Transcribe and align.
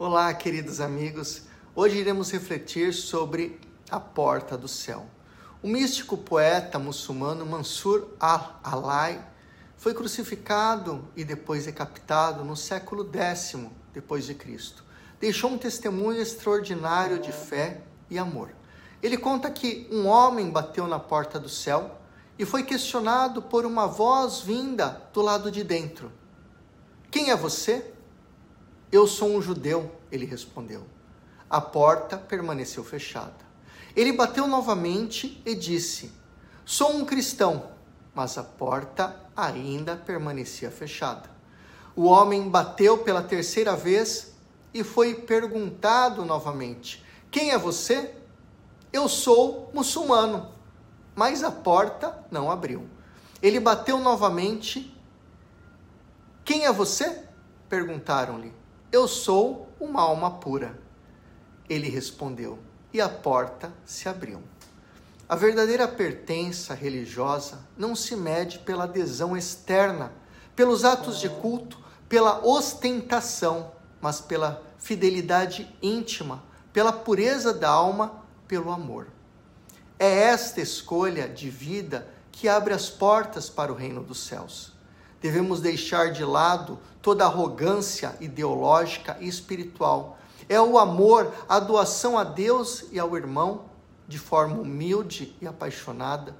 Olá, 0.00 0.32
queridos 0.32 0.80
amigos. 0.80 1.42
Hoje 1.74 1.98
iremos 1.98 2.30
refletir 2.30 2.94
sobre 2.94 3.60
a 3.90 3.98
porta 3.98 4.56
do 4.56 4.68
céu. 4.68 5.06
O 5.60 5.66
místico 5.66 6.16
poeta 6.16 6.78
muçulmano 6.78 7.44
Mansur 7.44 8.06
al-Alai 8.20 9.20
foi 9.76 9.92
crucificado 9.92 11.08
e 11.16 11.24
depois 11.24 11.64
decapitado 11.64 12.44
no 12.44 12.54
século 12.54 13.10
X 13.12 13.56
depois 13.92 14.24
de 14.24 14.36
Cristo. 14.36 14.84
Deixou 15.18 15.50
um 15.50 15.58
testemunho 15.58 16.22
extraordinário 16.22 17.18
de 17.18 17.32
fé 17.32 17.80
e 18.08 18.20
amor. 18.20 18.50
Ele 19.02 19.16
conta 19.16 19.50
que 19.50 19.88
um 19.90 20.06
homem 20.06 20.48
bateu 20.48 20.86
na 20.86 21.00
porta 21.00 21.40
do 21.40 21.48
céu 21.48 21.98
e 22.38 22.44
foi 22.44 22.62
questionado 22.62 23.42
por 23.42 23.66
uma 23.66 23.88
voz 23.88 24.38
vinda 24.38 25.02
do 25.12 25.20
lado 25.22 25.50
de 25.50 25.64
dentro. 25.64 26.12
Quem 27.10 27.30
é 27.30 27.36
você? 27.36 27.97
Eu 28.90 29.06
sou 29.06 29.36
um 29.36 29.42
judeu, 29.42 29.94
ele 30.10 30.24
respondeu. 30.24 30.86
A 31.50 31.60
porta 31.60 32.16
permaneceu 32.16 32.82
fechada. 32.82 33.46
Ele 33.94 34.12
bateu 34.12 34.46
novamente 34.46 35.42
e 35.44 35.54
disse: 35.54 36.10
Sou 36.64 36.94
um 36.94 37.04
cristão, 37.04 37.70
mas 38.14 38.38
a 38.38 38.42
porta 38.42 39.14
ainda 39.36 39.94
permanecia 39.94 40.70
fechada. 40.70 41.28
O 41.94 42.04
homem 42.04 42.48
bateu 42.48 42.98
pela 42.98 43.22
terceira 43.22 43.76
vez 43.76 44.34
e 44.72 44.82
foi 44.82 45.14
perguntado 45.14 46.24
novamente: 46.24 47.04
Quem 47.30 47.50
é 47.50 47.58
você? 47.58 48.14
Eu 48.92 49.08
sou 49.08 49.70
muçulmano. 49.74 50.50
Mas 51.14 51.42
a 51.42 51.50
porta 51.50 52.24
não 52.30 52.50
abriu. 52.50 52.88
Ele 53.42 53.60
bateu 53.60 53.98
novamente. 53.98 54.96
Quem 56.44 56.64
é 56.64 56.72
você? 56.72 57.24
Perguntaram-lhe. 57.68 58.57
Eu 58.90 59.06
sou 59.06 59.68
uma 59.78 60.00
alma 60.00 60.30
pura. 60.38 60.78
Ele 61.68 61.90
respondeu, 61.90 62.58
e 62.90 63.02
a 63.02 63.08
porta 63.08 63.70
se 63.84 64.08
abriu. 64.08 64.42
A 65.28 65.36
verdadeira 65.36 65.86
pertença 65.86 66.72
religiosa 66.72 67.58
não 67.76 67.94
se 67.94 68.16
mede 68.16 68.60
pela 68.60 68.84
adesão 68.84 69.36
externa, 69.36 70.10
pelos 70.56 70.86
atos 70.86 71.20
de 71.20 71.28
culto, 71.28 71.78
pela 72.08 72.42
ostentação, 72.46 73.72
mas 74.00 74.22
pela 74.22 74.62
fidelidade 74.78 75.70
íntima, 75.82 76.42
pela 76.72 76.90
pureza 76.90 77.52
da 77.52 77.68
alma, 77.68 78.24
pelo 78.46 78.70
amor. 78.70 79.08
É 79.98 80.08
esta 80.08 80.62
escolha 80.62 81.28
de 81.28 81.50
vida 81.50 82.08
que 82.32 82.48
abre 82.48 82.72
as 82.72 82.88
portas 82.88 83.50
para 83.50 83.70
o 83.70 83.76
reino 83.76 84.02
dos 84.02 84.20
céus. 84.20 84.77
Devemos 85.20 85.60
deixar 85.60 86.12
de 86.12 86.24
lado 86.24 86.78
toda 87.02 87.24
arrogância 87.24 88.16
ideológica 88.20 89.16
e 89.20 89.28
espiritual. 89.28 90.18
É 90.48 90.60
o 90.60 90.78
amor, 90.78 91.32
a 91.48 91.58
doação 91.58 92.16
a 92.18 92.24
Deus 92.24 92.86
e 92.92 92.98
ao 92.98 93.16
irmão, 93.16 93.64
de 94.06 94.18
forma 94.18 94.56
humilde 94.56 95.36
e 95.40 95.46
apaixonada, 95.46 96.34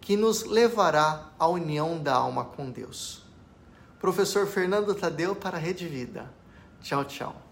que 0.00 0.16
nos 0.16 0.44
levará 0.44 1.30
à 1.38 1.48
união 1.48 1.98
da 1.98 2.14
alma 2.14 2.44
com 2.44 2.70
Deus. 2.70 3.22
Professor 3.98 4.46
Fernando 4.46 4.94
Tadeu 4.94 5.34
para 5.34 5.56
a 5.56 5.60
Rede 5.60 5.88
Vida. 5.88 6.30
Tchau, 6.82 7.04
tchau. 7.04 7.43